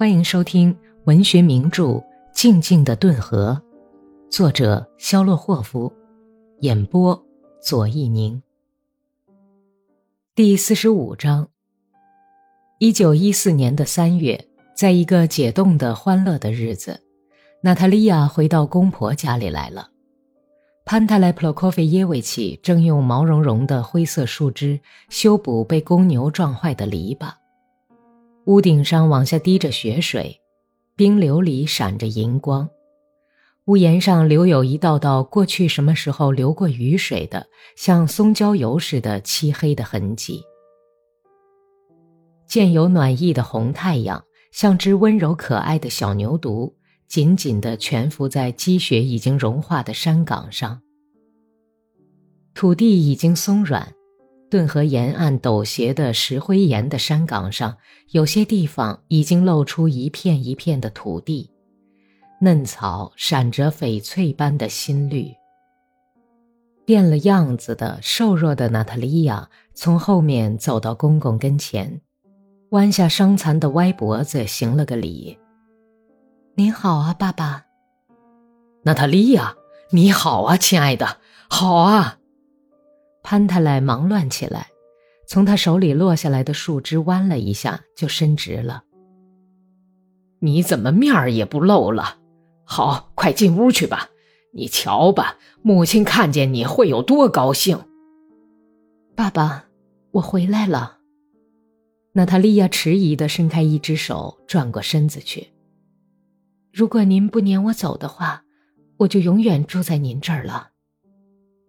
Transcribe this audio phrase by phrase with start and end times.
[0.00, 0.74] 欢迎收听
[1.04, 1.84] 文学名著
[2.32, 3.60] 《静静的顿河》，
[4.34, 5.92] 作者肖洛霍夫，
[6.60, 7.22] 演播
[7.60, 8.42] 左一宁。
[10.34, 11.46] 第四十五章。
[12.78, 14.42] 一九一四年的三月，
[14.74, 16.98] 在一个解冻的欢乐的日子，
[17.60, 19.90] 娜塔莉亚回到公婆家里来了。
[20.86, 24.80] 潘泰莱普洛科菲耶维奇正用毛茸茸的灰色树枝
[25.10, 27.30] 修补被公牛撞坏的篱笆。
[28.46, 30.40] 屋顶上往下滴着雪水，
[30.96, 32.68] 冰流里闪着银光，
[33.66, 40.42] 屋檐上留有一道道过去什么时候流过雨水的，像松焦油似的漆黑的痕迹。
[42.46, 46.72] 见有暖意的红太阳，像只温柔可爱的小牛犊，
[47.06, 50.80] 紧紧地蜷伏在积雪已经融化的山岗上。
[52.54, 53.94] 土地已经松软。
[54.50, 57.76] 顿河沿岸陡斜的石灰岩的山岗上，
[58.10, 61.48] 有些地方已经露出一片一片的土地，
[62.40, 65.32] 嫩草闪着翡翠般的新绿。
[66.84, 72.00] 变了样子的瘦弱的娜塔莉亚从后面走到公公跟前，
[72.70, 75.38] 弯下伤残的歪脖子，行了个礼
[76.56, 77.66] ：“您好啊，爸爸。
[78.82, 79.54] ”“娜塔莉亚，
[79.92, 82.16] 你好啊，亲爱的，好啊。”
[83.30, 84.66] 潘太来忙乱起来，
[85.24, 88.82] 从他手里落下来的树枝弯了一下，就伸直了。
[90.40, 92.18] 你怎么面儿也不露了？
[92.64, 94.08] 好，快进屋去吧。
[94.52, 97.78] 你瞧吧，母亲看见你会有多高兴。
[99.14, 99.66] 爸爸，
[100.10, 100.98] 我回来了。
[102.14, 105.52] 娜塔莉亚迟疑地伸开一只手，转过身子去。
[106.72, 108.42] 如果您不撵我走的话，
[108.96, 110.69] 我就永远住在您这儿了。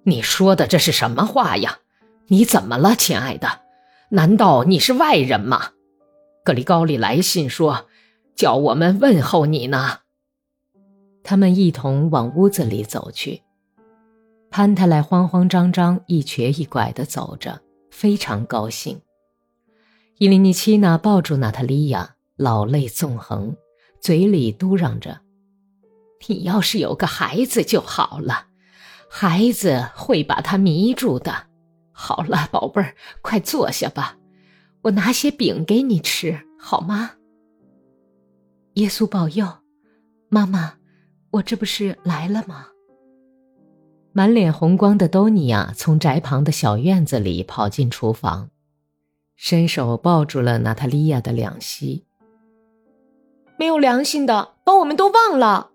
[0.04, 1.80] 你说的这是什么话呀？
[2.28, 3.62] 你怎么了，亲爱的？
[4.10, 5.72] 难道你是外人吗？
[6.44, 7.88] 格里高利来信说，
[8.36, 10.00] 叫我们问候你呢。
[11.24, 13.44] 他们一同往屋子里走去。
[14.50, 17.62] 潘太来慌慌张张、一瘸一拐地走着，
[17.92, 19.00] 非常高兴。
[20.18, 23.56] 伊琳妮奇娜抱住娜塔莉亚，老泪纵横，
[24.02, 25.22] 嘴里嘟囔着
[26.28, 28.48] ：“你要是有个孩子就好了。”
[29.14, 31.48] 孩子会把他迷住的。
[31.92, 34.18] 好了，宝贝儿，快坐下吧，
[34.84, 37.12] 我拿些饼给你吃，好吗？
[38.76, 39.46] 耶稣保佑，
[40.30, 40.76] 妈妈，
[41.32, 42.68] 我这不是来了吗？
[44.14, 48.50] 满脸红光的多尼亚从宅旁的小院子里跑进厨房，
[49.36, 52.06] 伸手抱住了娜塔莉亚的两膝。
[53.60, 55.71] 没有良心的，把我们都忘了。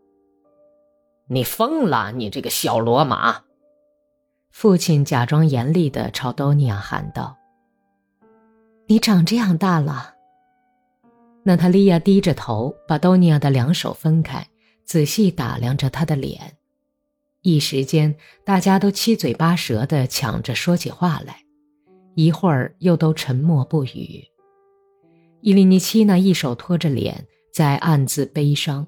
[1.28, 2.12] 你疯了！
[2.12, 3.42] 你这个小罗马！
[4.50, 7.36] 父亲假装严厉的朝多尼亚喊道
[8.86, 10.14] ：“你长这样大了。”
[11.42, 14.46] 娜塔莉亚低着头，把多尼亚的两手分开，
[14.84, 16.56] 仔细打量着他的脸。
[17.42, 21.40] 一时间，大家都七嘴八舌的抢着说起话来，
[22.14, 24.24] 一会儿又都沉默不语。
[25.40, 28.86] 伊利尼奇娜一手托着脸，在暗自悲伤。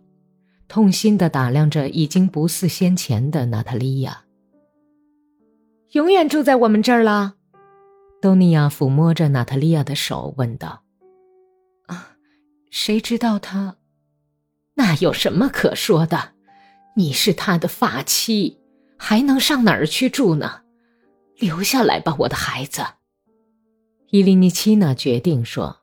[0.68, 4.24] 痛心地打量着已经不似先前的娜塔莉亚。
[5.92, 7.34] 永远住在我们这儿了，
[8.20, 10.82] 多尼亚抚摸着娜塔莉亚的手问道
[11.88, 12.10] ：“啊，
[12.70, 13.76] 谁知道他？
[14.74, 16.34] 那有什么可说的？
[16.94, 18.58] 你是他的发妻，
[18.98, 20.60] 还能上哪儿去住呢？
[21.38, 22.82] 留下来吧，我的孩子。”
[24.10, 25.78] 伊利尼奇娜决定说，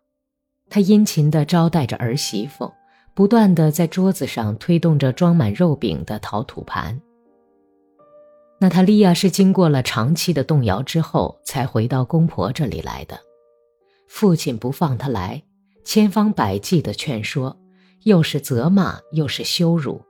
[0.69, 2.71] 她殷勤地招待着儿媳妇。
[3.15, 7.01] 不断的在桌子上推动着装满肉饼的陶土盘。
[8.59, 13.17] 娜塔莉亚是经过了长期的动摇之后，才回到公婆这里来的。
[14.07, 15.41] 父亲不放她来，
[15.85, 17.57] 千方百计的劝说，
[18.03, 20.01] 又是责骂又是羞辱。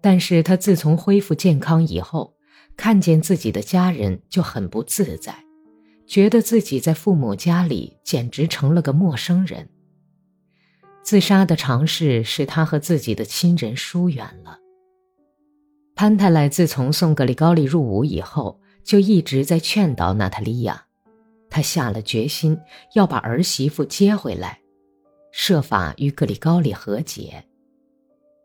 [0.00, 2.34] 但是她自从恢复健康以后，
[2.74, 5.34] 看见自己的家人就很不自在，
[6.06, 9.68] 觉得自己在父母家里简直成了个陌生人。
[11.08, 14.58] 自杀的尝试使他和自己的亲人疏远了。
[15.94, 20.84] 潘太莱自从送格里高利入伍以后，就一直在劝导娜塔莉亚，
[21.48, 22.58] 他下了决心
[22.94, 24.60] 要把儿媳妇接回来，
[25.32, 27.42] 设法与格里高利和解。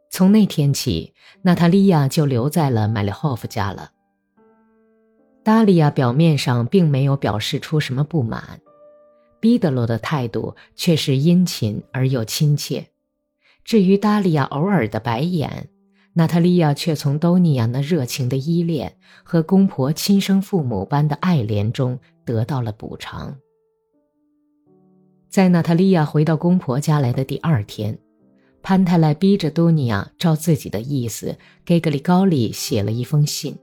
[0.10, 3.92] 从那天起，娜塔莉亚就留在了麦利霍夫家了。
[5.44, 8.62] 达利亚表面上并没有表示出什么不满。
[9.44, 12.88] 毕德罗的态度却是殷勤而又亲切。
[13.66, 15.68] 至于达利亚偶尔的白眼，
[16.14, 23.36] 娜塔莉亚却从多尼亚那热情的依恋和公婆亲生父母般的爱怜中得到了补偿。
[25.28, 28.00] 在娜塔莉亚回到公婆家来的第二天，
[28.62, 33.58] 潘泰莱逼着多尼亚照自己的意思给格里高利写了一封信。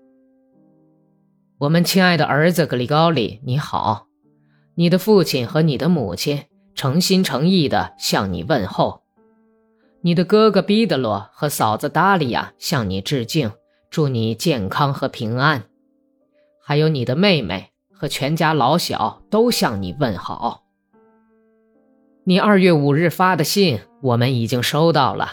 [1.56, 4.08] 我们亲爱的儿子格里高利，你好，
[4.80, 6.44] 你的父亲和你的母亲
[6.74, 9.02] 诚心诚意地向你问候。
[10.00, 13.52] 你的哥哥彼得罗和嫂子达利亚向你致敬，
[13.90, 15.64] 祝你健康和平安。
[16.62, 20.62] 还有你的妹妹和全家老小都向你问好。
[22.24, 25.32] 你二月五日发的信，我们已经收到了，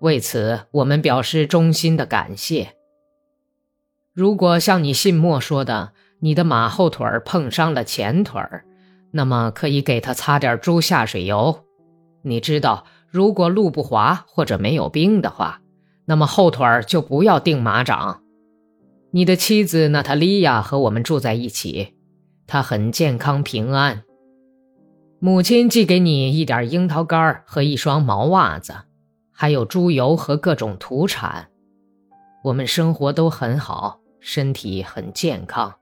[0.00, 2.74] 为此我们表示衷心的感谢。
[4.12, 8.66] 如果像你信末说的，你的马后腿碰伤了前腿儿，
[9.14, 11.64] 那么可以给他擦点猪下水油。
[12.20, 12.84] 你知道。
[13.14, 15.60] 如果路不滑或者没有冰的话，
[16.04, 18.24] 那么后腿儿就不要钉马掌。
[19.12, 21.94] 你的妻子娜塔莉亚和我们住在一起，
[22.48, 24.02] 她很健康平安。
[25.20, 28.74] 母亲寄给你一点樱桃干和一双毛袜子，
[29.30, 31.50] 还有猪油和各种土产。
[32.42, 35.72] 我们生活都很好，身体很健康。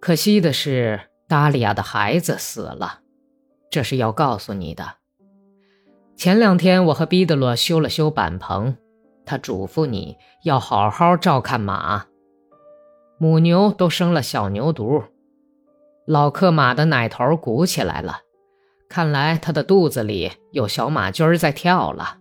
[0.00, 1.00] 可惜的是，
[1.30, 3.02] 达利亚的孩子死了，
[3.70, 4.94] 这是要告诉你的。
[6.16, 8.76] 前两天，我和毕德罗修了修板棚，
[9.24, 12.06] 他嘱咐你要好好照看马。
[13.16, 15.04] 母牛都生了小牛犊，
[16.04, 18.22] 老克马的奶头鼓起来了，
[18.88, 22.18] 看来他的肚子里有小马驹在跳了。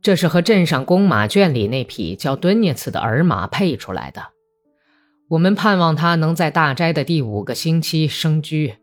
[0.00, 4.22] 这是和镇上公马圈里那匹叫敦涅茨的儿马配出来的。
[5.28, 8.76] 我们盼望他能在大斋的第五个星期生居。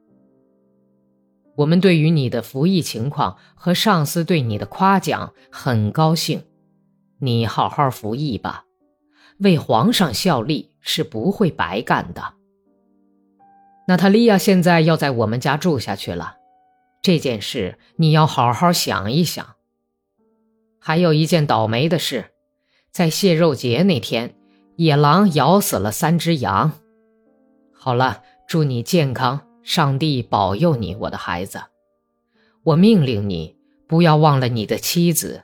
[1.56, 6.44] 我们对于你的服役情况和上司对你的夸奖很高兴，
[7.20, 8.66] 你好好服役吧，
[9.38, 12.34] 为皇上效力是不会白干的。
[13.88, 16.36] 娜塔莉亚现在要在我们家住下去了，
[17.02, 19.56] 这件事你要好好想一想。
[20.80, 22.32] 还有一件倒霉的事，
[22.92, 24.36] 在蟹肉节那天，
[24.84, 26.74] 野狼咬死了三只羊。
[27.72, 29.48] 好了，祝你健康。
[29.64, 31.62] 上帝保佑你，我的孩子。
[32.64, 33.56] 我命令你
[33.88, 35.44] 不要忘了你的妻子，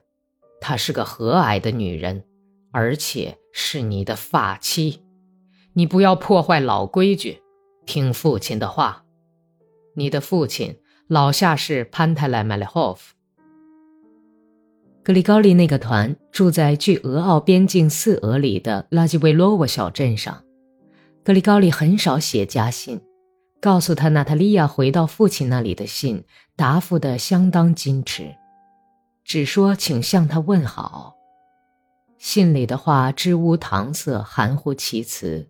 [0.59, 2.25] 她是个和蔼的女人，
[2.73, 5.05] 而且是你的发妻。
[5.71, 7.41] 你不要破坏老规矩，
[7.85, 9.05] 听父亲的话。
[9.95, 10.77] 你的父亲
[11.07, 13.15] 老下士潘泰莱麦利霍夫。
[15.03, 20.43] 格里高利那个团住在距俄奥边境四俄里的拉基维罗沃小镇上。
[21.23, 22.99] 格里高利很少写家信。
[23.61, 26.23] 告诉他，娜塔莉亚回到父亲那里的信
[26.55, 28.33] 答复的相当矜持，
[29.25, 31.15] 只说请向他问好。
[32.17, 35.49] 信里的话支吾搪塞，含糊其辞。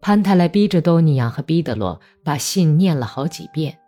[0.00, 3.78] 潘泰莱逼着多尼亚和彼得罗把信念了好几遍，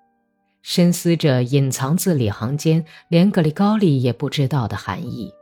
[0.68, 5.32] 深思着隐藏字里行间连格里高利也不知道的含义。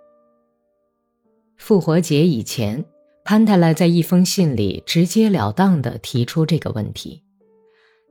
[1.57, 2.85] 复活节以前，
[3.25, 7.23] 潘泰莱在一封信里直截了当地提出这个问题。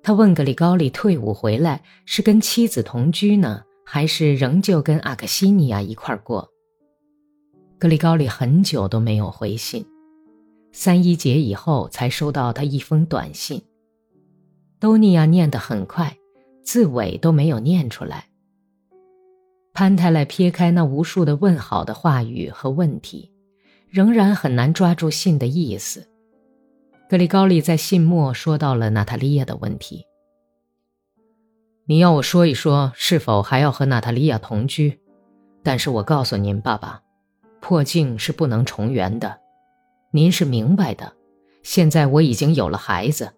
[0.01, 6.49] 他问格里高利退伍回来是跟妻子同居呢，还是仍旧跟阿克西尼亚一块过？
[7.77, 9.85] 格里高利很久都没有回信，
[10.71, 13.61] 三一节以后才收到他一封短信。
[14.79, 16.17] 多尼亚念得很快，
[16.63, 18.25] 字尾都没有念出来。
[19.73, 23.31] 潘泰莱撇开那无数的问好的话语和问题，
[23.89, 26.07] 仍然很难抓住信的意思。
[27.09, 30.05] 格里高利在信末说到了娜塔莉亚的问题。
[31.85, 34.99] 你要我说一说是否还要和娜塔莉亚同居，
[35.63, 37.01] 但是我告诉您，爸爸，
[37.59, 39.39] 破镜是不能重圆的，
[40.11, 41.13] 您是明白的。
[41.61, 43.33] 现在我已经有了孩子，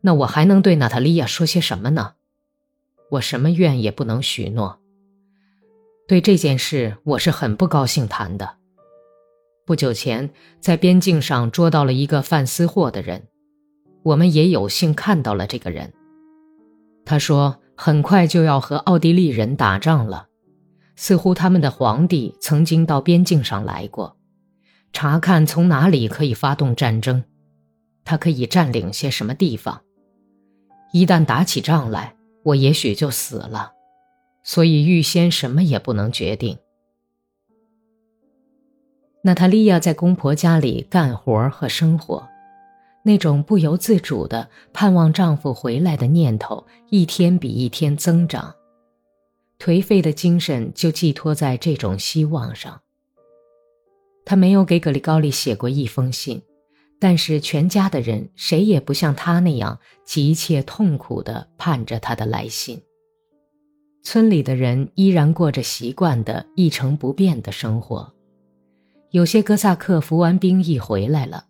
[0.00, 2.14] 那我还能对娜塔莉亚说些什么呢？
[3.10, 4.78] 我什么愿也不能许诺。
[6.08, 8.56] 对这件事，我是很不高兴谈的。
[9.64, 13.26] 不久前，在边境上捉到了一个贩私货的人，
[14.04, 15.92] 我们也有幸看到了这个人。
[17.04, 20.28] 他说，很快就要和奥地利人打仗了，
[20.94, 24.16] 似乎他们的皇帝曾经到边境上来过，
[24.92, 27.24] 查看从哪里可以发动战争，
[28.04, 29.82] 他可以占领些什么地方。
[30.92, 32.14] 一旦打起仗来，
[32.46, 33.72] 我也许就死了，
[34.44, 36.56] 所以预先什么也不能决定。
[39.22, 42.28] 娜塔莉亚在公婆家里干活和生活，
[43.02, 48.54] 那种不由自主的盼望丈夫回来的念头一天比一天增长，
[49.58, 52.80] 颓废的精神就寄托在这种希望上。
[54.24, 56.40] 她没有给格里高利写过一封信，
[56.98, 62.80] 但是全家的人谁也不像他那样急切痛苦地盼着他的来信。
[64.02, 68.14] 村里的人依然过着习惯的一成不变的生活。
[69.10, 71.46] 有些哥萨克服完兵役回来了，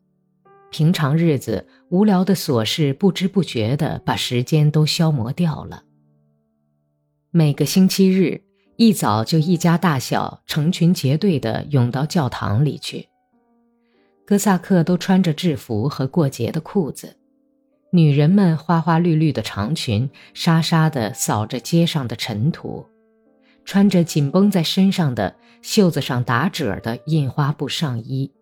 [0.70, 5.82] 平常日子无聊的琐事不知不觉的把时间都消磨掉了。
[7.30, 8.42] 每个星期日
[8.76, 13.08] 一早就一家大小成群结队的涌到教堂里去。
[14.26, 17.16] 哥萨克都穿着制服和过节的裤子。
[17.92, 22.84] 女人们花花绿绿的长裙，沙沙地扫着街上的尘土，
[23.64, 28.32] 穿着紧绷在身上的、袖子上打褶的印花布上衣。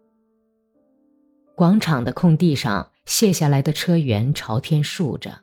[1.54, 5.40] 广场的空地上，卸下来的车辕朝天竖着，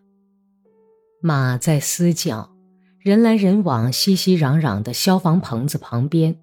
[1.21, 2.51] 马在嘶叫，
[2.98, 6.36] 人来人往，熙熙攘攘的消防棚子旁边，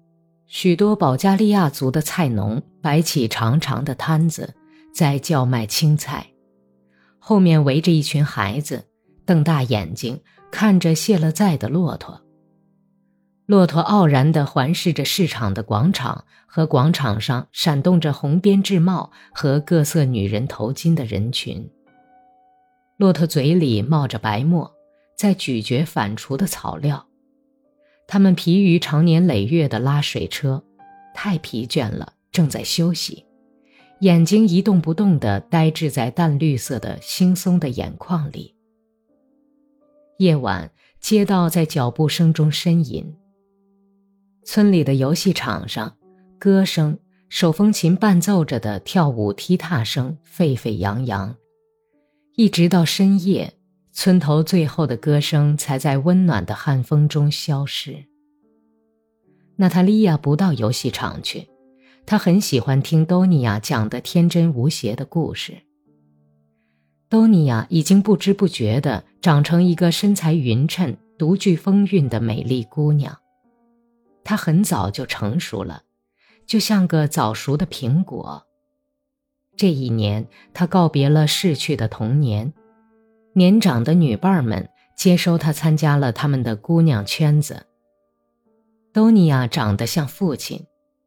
[0.49, 4.55] 许多保加利亚族的菜农摆起长长的摊子，
[4.91, 6.25] 在叫卖青菜。
[7.19, 8.87] 后面围着一群孩子，
[9.27, 12.19] 瞪大眼睛看着卸了载的骆驼。
[13.45, 21.69] 骆驼傲然地环视着市场的广场和广场上闪动着红编制帽和各色女人头巾的人群。
[22.97, 24.71] 骆驼嘴里冒着白沫，
[25.15, 27.05] 在咀嚼反刍的草料。
[28.11, 30.63] 他们疲于长年累月的拉水车，
[31.13, 33.23] 太疲倦了，正在休息。
[33.99, 38.55] 眼睛一动不动地呆滞在淡绿色的惺忪的眼眶里。
[40.17, 43.15] 夜晚，街道在脚步声中呻吟。
[44.43, 45.95] 村里的游戏场上，
[46.39, 46.97] 歌声、
[47.29, 51.35] 手风琴伴奏着的跳舞踢踏声沸沸扬扬，
[52.35, 53.53] 一直到深夜，
[54.01, 58.05] 村头最后的歌声才在温暖的寒风中消失。
[59.57, 61.49] 娜塔莉亚不到游戏场去。
[62.05, 65.63] 她很喜欢听多尼亚讲的天真无邪的故事。
[67.09, 73.17] 多尼亚已经不知不觉地长成一个身材匀称、独具风韵的美丽姑娘。
[74.23, 75.83] 她很早就成熟了，
[76.47, 78.45] 就像个早熟的苹果。
[79.57, 82.53] 这一年，她告别了逝去的童年，
[83.33, 87.65] 年长的女伴们接收她参加了他们的姑娘圈子。
[88.91, 90.65] 多尼亚长得像父亲，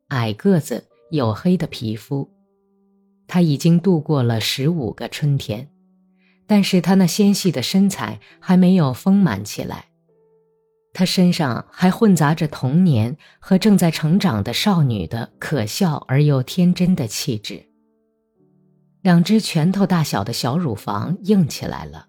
[0.09, 0.85] 矮个子。
[1.13, 2.31] 黝黑的皮肤，
[3.29, 5.69] 他已经度过了十五个春天，
[6.47, 9.89] 但是他那纤细的身材还没有丰满起来，
[10.95, 17.69] 他身上还混杂着童年和正在成长的少女的可笑而又天真的气质。
[19.03, 22.07] 两只拳头大小的小乳房硬起来了，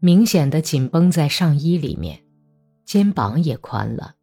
[0.00, 2.22] 明显的紧绷在上衣里面，
[2.84, 4.14] 肩膀也宽了。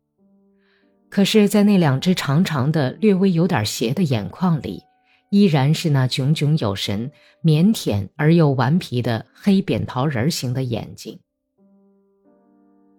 [1.10, 4.84] 可是，在那两只长长的、略微有点斜的眼眶里，
[5.32, 7.12] 依然是那炯炯有神、
[7.44, 11.20] 腼腆而又顽皮的黑扁桃仁型的眼睛。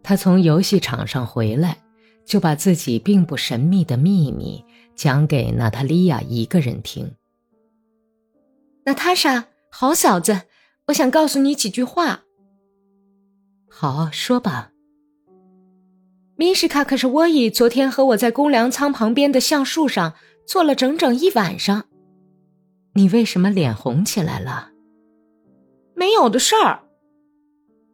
[0.03, 1.79] 他从游戏场上回来，
[2.25, 4.65] 就把自己并不神秘的秘密
[4.95, 7.11] 讲给娜塔莉亚一个人听。
[8.85, 10.43] 娜塔莎，好嫂子，
[10.87, 12.23] 我想告诉你几句话。
[13.79, 14.71] 好，说吧。
[16.37, 20.15] 米什卡可是沃伊昨天和我在公粮仓旁边的橡树上
[20.47, 21.85] 坐了整整一晚上。
[22.95, 24.71] 你为什么脸红起来了？
[25.95, 26.85] 没有的事儿。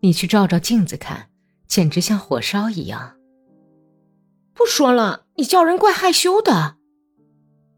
[0.02, 1.28] 你去照照镜子看，
[1.66, 3.16] 简直像火烧一样。
[4.54, 6.76] 不说了，你叫人怪害羞的。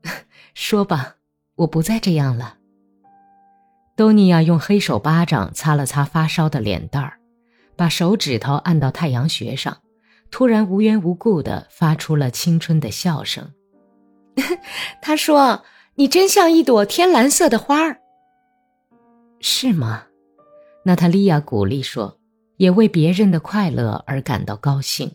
[0.53, 1.17] 说吧，
[1.57, 2.59] 我不再这样了。
[3.97, 7.19] 多尼亚用黑手巴掌擦了擦发烧的脸蛋儿，
[7.77, 9.79] 把手指头按到太阳穴上。
[10.31, 13.53] 突然无缘无故的发出了青春的笑声。
[15.01, 15.63] 他说
[15.95, 17.99] ：“你真像一朵天蓝色的花儿。”
[19.39, 20.07] 是吗？
[20.85, 22.19] 娜塔莉亚鼓励说，
[22.57, 25.13] 也为别人的快乐而感到高兴，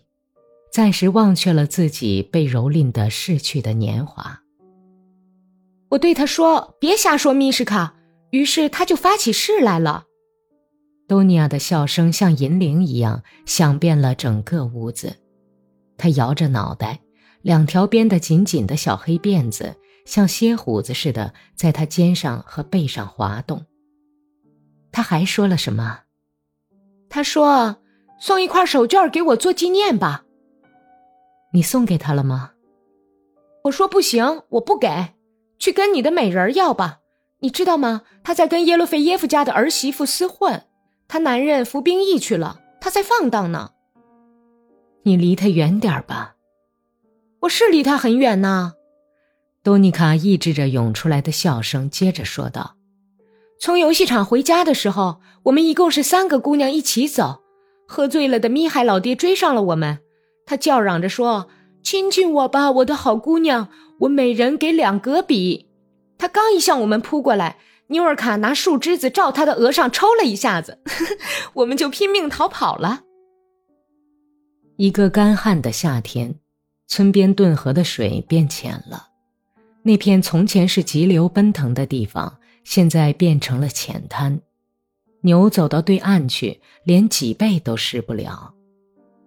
[0.71, 4.39] 暂时忘却了自己被蹂躏的逝去的年华。
[5.89, 7.95] 我对他说：“别瞎说，米什卡。”
[8.31, 10.05] 于是他就发起誓来了。
[11.09, 15.17] 多尼亚的笑声像银铃一样响遍了整个屋子，
[15.97, 16.99] 她摇着脑袋，
[17.41, 19.75] 两条编得紧紧的小黑辫子
[20.05, 23.65] 像蝎虎子似的在她肩上和背上滑动。
[24.91, 26.01] 他还说了什么？
[27.09, 27.77] 他说
[28.21, 30.25] ：“送一块手绢给我做纪念吧。”
[31.53, 32.51] 你送给他了吗？
[33.63, 35.15] 我说不行，我不给，
[35.57, 36.99] 去跟你的美人要吧。
[37.39, 38.03] 你知道吗？
[38.23, 40.65] 他在跟耶洛菲耶夫家的儿媳妇厮混。
[41.09, 43.71] 他男人服兵役去了，他在放荡呢。
[45.01, 46.35] 你离他远点吧。
[47.39, 48.73] 我是离他很远呢。
[49.63, 52.75] 多妮卡抑制着涌出来的笑声，接着说道
[53.59, 57.41] ：“从游戏场回家的时候，我们一共是三个姑娘一起走。
[57.87, 59.97] 喝醉了的咪海老爹追上了我们，
[60.45, 61.47] 他叫嚷着说
[61.81, 63.69] ：“亲亲我吧，我的好姑娘，
[64.01, 65.67] 我每人给两格比。”
[66.19, 67.57] 他刚一向我们扑过来，
[67.89, 70.79] 妞尔卡拿树枝子照他的额上抽了一下子，
[71.53, 73.01] 我们就拼命逃跑了。
[74.77, 76.35] 一个干旱的夏天，
[76.87, 79.07] 村边顿河的水变浅了，
[79.83, 84.39] 那片从前是急流奔腾的地方，现在变成了浅滩。
[85.21, 88.53] 牛走到对岸去，连脊背都湿不了。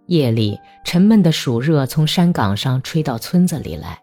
[0.07, 4.02] 夜里，沉闷的暑热从山岗上吹到村子里来。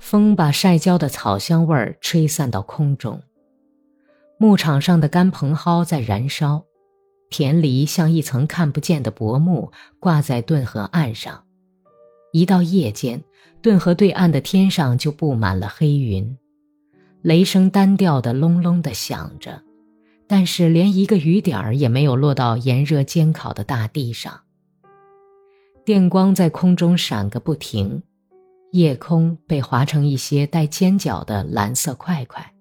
[0.00, 3.22] 风把晒焦的草香味儿吹散到空中。
[4.38, 6.64] 牧场上的干蓬蒿在燃烧，
[7.28, 11.44] 田梨像一层看不见的薄幕挂在顿河岸上。
[12.32, 13.22] 一到夜间，
[13.60, 16.38] 顿河对岸的天上就布满了黑云，
[17.20, 19.62] 雷声单调的隆隆的响着，
[20.26, 24.40] 但是连一个雨点儿也没有落到炎热煎烤的大地上。
[25.84, 28.02] 电光在空中闪个不停，
[28.72, 32.54] 夜空被划成一些带尖角的蓝色块块。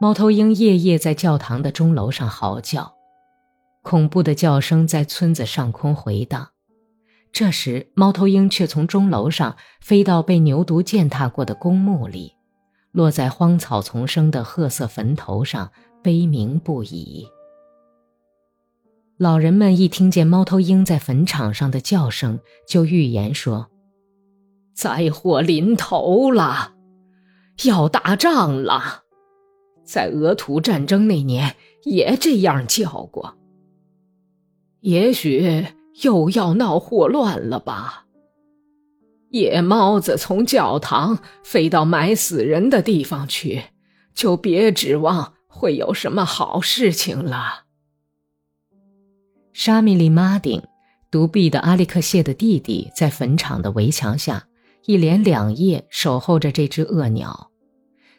[0.00, 2.92] 猫头鹰夜夜在教堂的钟楼上嚎叫，
[3.82, 6.48] 恐怖的叫声在村子上空回荡。
[7.30, 12.34] 这时，猫头鹰却从钟楼上飞到被牛犊践踏过的公墓里，
[12.90, 15.70] 落在荒草丛生的褐色坟头上，
[16.02, 17.26] 悲鸣不已。
[19.16, 23.70] 老人们一听见猫头鹰在坟场上的叫声，就预言说
[24.74, 26.74] ：“灾祸临头了，
[27.64, 29.02] 要打仗了。
[29.84, 33.36] 在俄土战争那年也这样叫过。
[34.80, 35.66] 也许
[36.02, 38.06] 又要闹霍乱了吧？
[39.30, 43.62] 野猫子从教堂飞到埋死人的地方去，
[44.14, 47.64] 就别指望会有什么好事情了。”
[49.52, 50.62] 沙米利马丁，
[51.10, 54.46] 独臂的阿利克谢的弟弟，在坟场的围墙下
[54.84, 57.50] 一连两夜守候着这只恶鸟，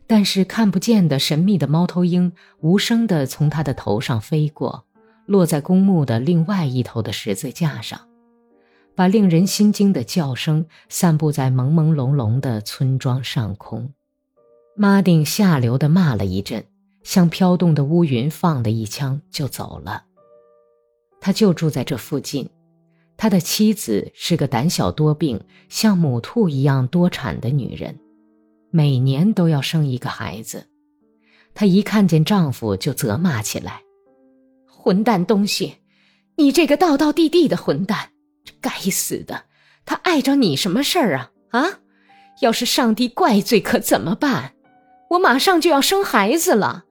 [0.08, 4.86] 但是看不见的神秘的猫头鹰无声地从他的头上飞过，
[5.26, 8.00] 落在公墓的另外一头的十字架上，
[8.96, 13.94] 把令人心惊的叫声散布在朦朦胧胧的村庄上空。
[14.76, 16.66] 马丁下流地骂了一阵，
[17.04, 20.06] 向飘动的乌云放了一枪，就走了。
[21.22, 22.50] 他就住在这附近，
[23.24, 27.98] 他的妻子是个胆小多病、像母兔一样多产的女人，
[28.70, 30.68] 每年都要生一个孩子。
[31.54, 33.80] 她一看见丈夫就责骂起来
[34.68, 35.76] ：“混蛋东西，
[36.36, 38.10] 你这个道道地地的混蛋！
[38.44, 39.46] 这该死的，
[39.86, 41.32] 他碍着你什么事儿啊？
[41.52, 41.80] 啊！
[42.42, 44.54] 要是上帝怪罪可怎么办？
[45.12, 46.84] 我马上就要生孩子了，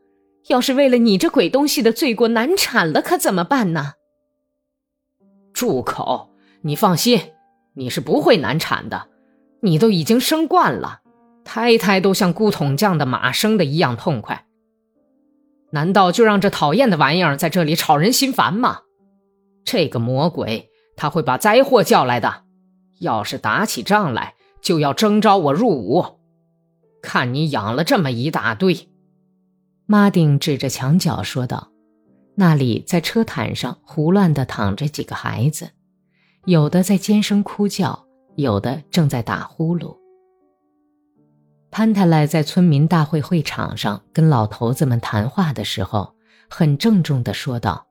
[0.48, 3.92] 要是为了你这鬼东西的罪过难产了可怎么办呢？”
[5.62, 6.28] 住口！
[6.62, 7.20] 你放心，
[7.74, 9.06] 你是不会难产的，
[9.60, 11.02] 你都已经生惯了，
[11.44, 14.44] 胎胎都像咕桶匠的马生的一样痛快。
[15.70, 18.80] 难道就让这讨厌的玩意儿在这里吵人心烦吗？
[19.64, 22.42] 这个魔鬼他会把灾祸叫来的，
[22.98, 26.04] 要是打起仗来，就要征召我入伍。
[27.00, 28.88] 看你养了这么一大堆，
[29.86, 31.71] 马丁指着墙角说道。
[32.34, 35.70] 那里在车毯上胡乱地躺着几个孩子，
[36.46, 39.96] 有的在尖声哭叫，有的正在打呼噜。
[41.70, 46.14] 潘太来在村民大会会场上跟老头子们谈话的时候，
[46.48, 47.86] 很郑重地说道：“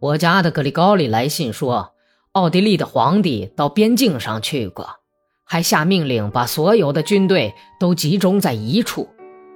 [0.00, 1.92] 我家的格里高利来信说，
[2.32, 4.88] 奥地利的皇帝到边境上去过，
[5.44, 9.08] 还下命令把所有的军队都集中在一处，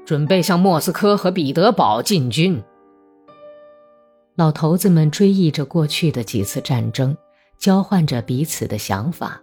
[0.07, 2.63] 准备向莫斯科和彼得堡进军。”
[4.39, 7.17] 老头子们追忆着过去的几次战争，
[7.59, 9.43] 交换着彼此的想法。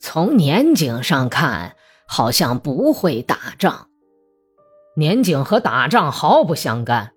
[0.00, 1.76] 从年景上看，
[2.08, 3.90] 好像不会打仗。
[4.96, 7.12] 年景和打仗毫不相干，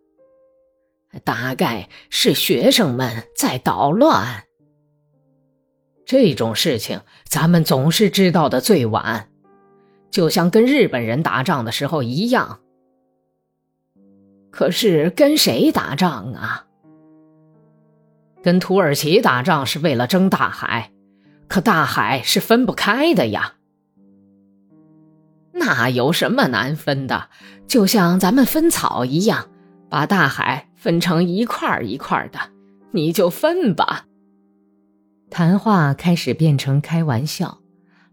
[1.24, 4.44] 大概是学生们在捣乱。
[6.06, 9.32] 这种事情咱们总是知道的最晚，
[10.12, 12.60] 就像跟日本人打仗的时候一样。
[14.52, 16.68] 可是跟谁打仗啊？
[18.44, 20.92] 跟土耳其打仗是为了争大海，
[21.48, 23.54] 可大海是分不开的呀。
[25.54, 27.30] 那有什么难分的？
[27.68, 29.48] 就像咱们分草一样，
[29.90, 32.40] 把大海分成一块一块的，
[32.92, 34.06] 你就分吧。
[35.30, 37.60] 谈话开始变成开玩笑，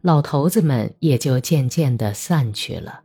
[0.03, 3.01] 老头子们也就渐渐的散去了。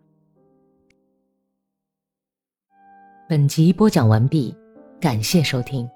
[3.25, 4.53] 本集播讲完毕，
[4.99, 5.89] 感谢收听。